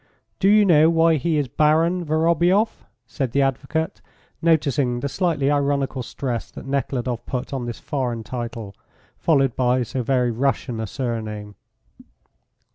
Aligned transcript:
"Do 0.39 0.49
you 0.49 0.65
know 0.65 0.89
why 0.89 1.17
he 1.17 1.37
is 1.37 1.47
Baron 1.47 2.03
Vorobioff?" 2.03 2.85
said 3.05 3.33
the 3.33 3.43
advocate, 3.43 4.01
noticing 4.41 5.01
the 5.01 5.07
slightly 5.07 5.51
ironical 5.51 6.01
stress 6.01 6.49
that 6.49 6.65
Nekhludoff 6.65 7.23
put 7.27 7.53
on 7.53 7.67
this 7.67 7.77
foreign 7.77 8.23
title, 8.23 8.75
followed 9.19 9.55
by 9.55 9.83
so 9.83 10.01
very 10.01 10.31
Russian 10.31 10.79
a 10.79 10.87
surname. 10.87 11.53